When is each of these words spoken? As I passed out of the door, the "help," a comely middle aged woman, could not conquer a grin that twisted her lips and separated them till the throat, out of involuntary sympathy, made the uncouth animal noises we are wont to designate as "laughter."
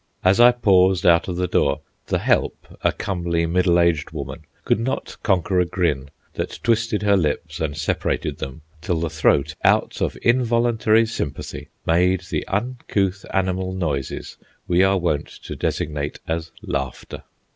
As 0.23 0.39
I 0.39 0.51
passed 0.51 1.05
out 1.05 1.27
of 1.27 1.35
the 1.35 1.45
door, 1.47 1.81
the 2.07 2.17
"help," 2.17 2.75
a 2.83 2.91
comely 2.91 3.45
middle 3.45 3.79
aged 3.79 4.09
woman, 4.09 4.45
could 4.65 4.79
not 4.79 5.15
conquer 5.21 5.59
a 5.59 5.65
grin 5.67 6.09
that 6.33 6.57
twisted 6.63 7.03
her 7.03 7.15
lips 7.15 7.59
and 7.59 7.77
separated 7.77 8.39
them 8.39 8.61
till 8.81 8.99
the 8.99 9.11
throat, 9.11 9.53
out 9.63 10.01
of 10.01 10.17
involuntary 10.23 11.05
sympathy, 11.05 11.67
made 11.85 12.21
the 12.31 12.47
uncouth 12.47 13.25
animal 13.31 13.73
noises 13.73 14.37
we 14.67 14.81
are 14.81 14.97
wont 14.97 15.27
to 15.27 15.55
designate 15.55 16.19
as 16.27 16.49
"laughter." 16.63 17.21